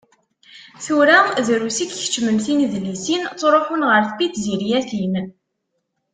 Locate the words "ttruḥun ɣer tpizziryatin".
3.29-5.15